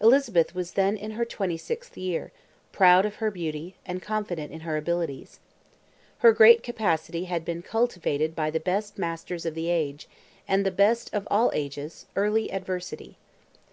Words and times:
Elizabeth 0.00 0.54
was 0.54 0.74
then 0.74 0.96
in 0.96 1.10
her 1.10 1.24
26th 1.24 1.96
year, 1.96 2.30
proud 2.70 3.04
of 3.04 3.16
her 3.16 3.32
beauty, 3.32 3.74
and 3.84 4.00
confident 4.00 4.52
in 4.52 4.60
her 4.60 4.76
abilities. 4.76 5.40
Her 6.18 6.30
great 6.32 6.62
capacity 6.62 7.24
had 7.24 7.44
been 7.44 7.62
cultivated 7.62 8.36
by 8.36 8.52
the 8.52 8.60
best 8.60 8.96
masters 8.96 9.44
of 9.44 9.56
the 9.56 9.68
age, 9.70 10.08
and 10.46 10.64
the 10.64 10.70
best 10.70 11.12
of 11.12 11.26
all 11.32 11.50
ages, 11.52 12.06
early 12.14 12.52
adversity. 12.52 13.18